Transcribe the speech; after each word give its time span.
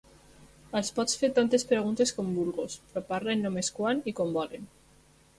Els 0.77 0.87
pots 0.99 1.17
fer 1.23 1.27
tantes 1.39 1.65
preguntes 1.71 2.13
com 2.19 2.31
vulguis, 2.37 2.77
però 2.93 3.03
parlen 3.11 3.43
només 3.47 3.69
quan 3.81 4.01
i 4.13 4.15
com 4.21 4.33
volen. 4.39 4.65